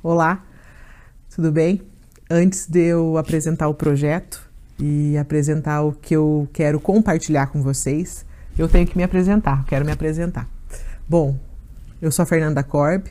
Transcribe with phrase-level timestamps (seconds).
[0.00, 0.44] Olá,
[1.28, 1.82] tudo bem?
[2.30, 8.24] Antes de eu apresentar o projeto e apresentar o que eu quero compartilhar com vocês,
[8.56, 10.48] eu tenho que me apresentar, quero me apresentar.
[11.08, 11.36] Bom,
[12.00, 13.08] eu sou a Fernanda Korb,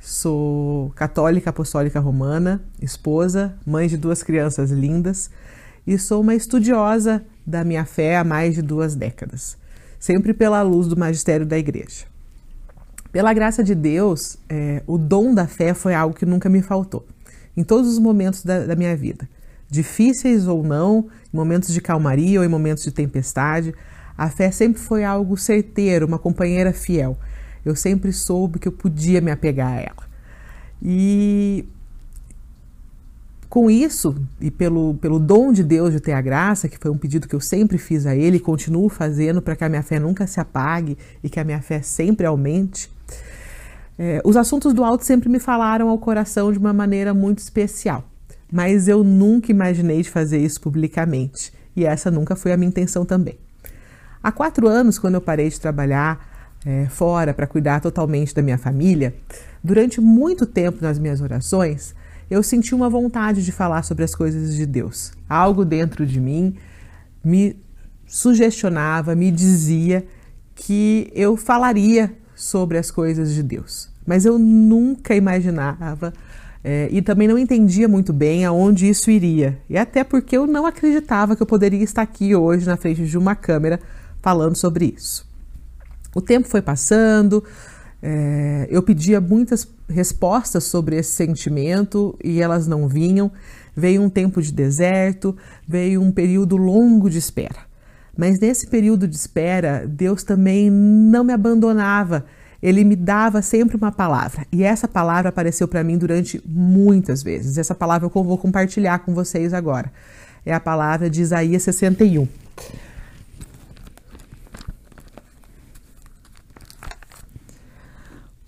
[0.00, 5.30] sou católica apostólica romana, esposa, mãe de duas crianças lindas
[5.86, 9.58] e sou uma estudiosa da minha fé há mais de duas décadas,
[10.00, 12.06] sempre pela luz do magistério da igreja.
[13.12, 17.06] Pela graça de Deus, é, o dom da fé foi algo que nunca me faltou,
[17.56, 19.28] em todos os momentos da, da minha vida,
[19.70, 23.74] difíceis ou não, em momentos de calmaria ou em momentos de tempestade.
[24.16, 27.16] A fé sempre foi algo certeiro, uma companheira fiel.
[27.64, 30.06] Eu sempre soube que eu podia me apegar a ela.
[30.82, 31.66] E
[33.48, 36.98] com isso, e pelo, pelo dom de Deus de ter a graça, que foi um
[36.98, 39.98] pedido que eu sempre fiz a Ele e continuo fazendo para que a minha fé
[39.98, 42.90] nunca se apague e que a minha fé sempre aumente,
[43.98, 48.04] é, os assuntos do alto sempre me falaram ao coração de uma maneira muito especial,
[48.52, 53.04] mas eu nunca imaginei de fazer isso publicamente e essa nunca foi a minha intenção
[53.04, 53.38] também.
[54.22, 58.58] Há quatro anos, quando eu parei de trabalhar é, fora para cuidar totalmente da minha
[58.58, 59.14] família,
[59.62, 61.94] durante muito tempo nas minhas orações,
[62.28, 65.12] eu senti uma vontade de falar sobre as coisas de Deus.
[65.28, 66.56] Algo dentro de mim
[67.24, 67.56] me
[68.06, 70.04] sugestionava, me dizia
[70.54, 73.88] que eu falaria sobre as coisas de Deus.
[74.06, 76.12] Mas eu nunca imaginava
[76.62, 79.58] é, e também não entendia muito bem aonde isso iria.
[79.68, 83.18] E até porque eu não acreditava que eu poderia estar aqui hoje na frente de
[83.18, 83.80] uma câmera
[84.20, 85.26] falando sobre isso.
[86.14, 87.42] O tempo foi passando,
[88.02, 93.30] é, eu pedia muitas respostas sobre esse sentimento e elas não vinham.
[93.76, 95.36] Veio um tempo de deserto,
[95.68, 97.65] veio um período longo de espera.
[98.16, 102.24] Mas nesse período de espera, Deus também não me abandonava.
[102.62, 104.46] Ele me dava sempre uma palavra.
[104.50, 107.58] E essa palavra apareceu para mim durante muitas vezes.
[107.58, 109.92] Essa palavra eu vou compartilhar com vocês agora.
[110.44, 112.26] É a palavra de Isaías 61.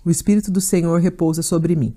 [0.03, 1.95] O Espírito do Senhor repousa sobre mim,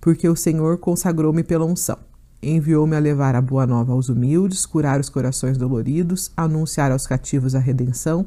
[0.00, 1.98] porque o Senhor consagrou-me pela unção.
[2.42, 7.54] Enviou-me a levar a boa nova aos humildes, curar os corações doloridos, anunciar aos cativos
[7.54, 8.26] a redenção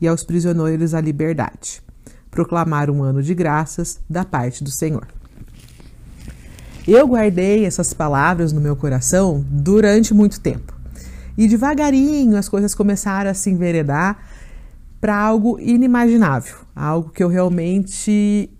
[0.00, 1.80] e aos prisioneiros a liberdade.
[2.30, 5.06] Proclamar um ano de graças da parte do Senhor.
[6.88, 10.74] Eu guardei essas palavras no meu coração durante muito tempo.
[11.38, 14.18] E devagarinho as coisas começaram a se enveredar
[15.00, 18.50] para algo inimaginável, algo que eu realmente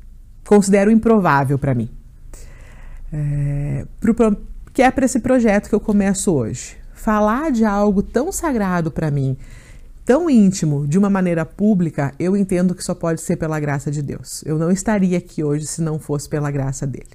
[0.47, 1.89] considero improvável para mim.
[3.13, 3.87] É,
[4.72, 6.77] que é para esse projeto que eu começo hoje.
[6.94, 9.37] Falar de algo tão sagrado para mim,
[10.05, 14.00] tão íntimo, de uma maneira pública, eu entendo que só pode ser pela graça de
[14.00, 14.43] Deus.
[14.47, 17.10] Eu não estaria aqui hoje se não fosse pela graça dele.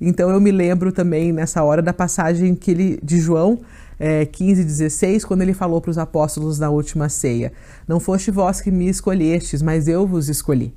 [0.00, 3.58] Então eu me lembro também nessa hora da passagem que ele, de João
[3.98, 7.52] é, 15, 16, quando ele falou para os apóstolos na última ceia:
[7.86, 10.72] Não foste vós que me escolhestes, mas eu vos escolhi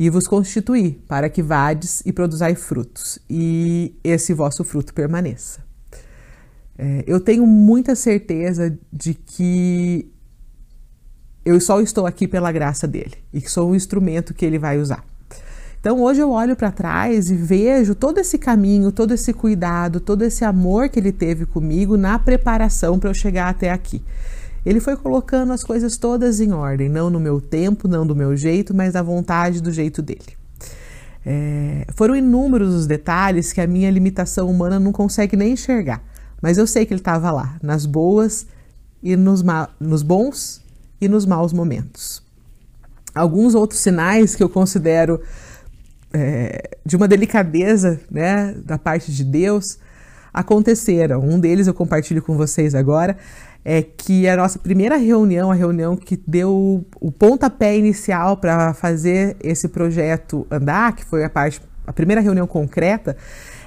[0.00, 5.60] e vos constituí, para que vades e produzai frutos, e esse vosso fruto permaneça.
[6.78, 10.10] É, eu tenho muita certeza de que
[11.44, 14.78] eu só estou aqui pela graça dele e que sou um instrumento que ele vai
[14.78, 15.04] usar.
[15.78, 20.22] Então hoje eu olho para trás e vejo todo esse caminho, todo esse cuidado, todo
[20.22, 24.02] esse amor que ele teve comigo na preparação para eu chegar até aqui.
[24.64, 28.36] Ele foi colocando as coisas todas em ordem, não no meu tempo, não do meu
[28.36, 30.38] jeito, mas da vontade do jeito dele.
[31.24, 36.02] É, foram inúmeros os detalhes que a minha limitação humana não consegue nem enxergar,
[36.40, 38.46] mas eu sei que ele estava lá, nas boas
[39.02, 39.42] e nos,
[39.78, 40.62] nos bons
[41.00, 42.22] e nos maus momentos.
[43.14, 45.20] Alguns outros sinais que eu considero
[46.12, 49.78] é, de uma delicadeza né, da parte de Deus
[50.32, 51.20] aconteceram.
[51.20, 53.16] Um deles eu compartilho com vocês agora
[53.64, 59.36] é que a nossa primeira reunião, a reunião que deu o pontapé inicial para fazer
[59.40, 63.16] esse projeto andar, que foi a parte, a primeira reunião concreta,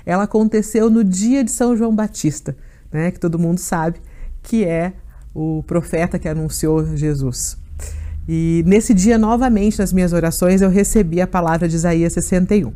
[0.06, 2.56] ela aconteceu no dia de São João Batista,
[2.92, 4.00] né, que todo mundo sabe
[4.42, 4.94] que é
[5.34, 7.58] o profeta que anunciou Jesus.
[8.28, 12.72] E nesse dia, novamente, nas minhas orações, eu recebi a palavra de Isaías 61.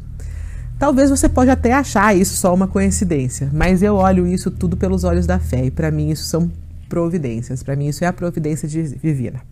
[0.80, 5.04] Talvez você pode até achar isso só uma coincidência, mas eu olho isso tudo pelos
[5.04, 6.52] olhos da fé e para mim isso são
[6.88, 7.63] providências.
[7.63, 9.45] Para mim, isso é a providência divina.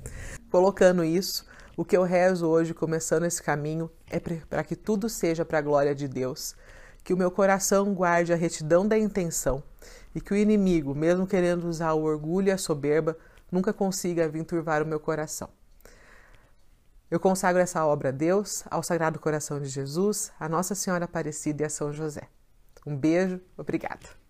[0.49, 1.45] Colocando isso,
[1.77, 5.61] o que eu rezo hoje, começando esse caminho, é para que tudo seja para a
[5.61, 6.55] glória de Deus,
[7.03, 9.61] que o meu coração guarde a retidão da intenção
[10.13, 13.17] e que o inimigo, mesmo querendo usar o orgulho e a soberba,
[13.51, 15.49] nunca consiga vir turvar o meu coração.
[17.11, 21.63] Eu consagro essa obra a Deus, ao Sagrado Coração de Jesus, a Nossa Senhora Aparecida
[21.63, 22.27] e a São José.
[22.85, 24.24] Um beijo, obrigada.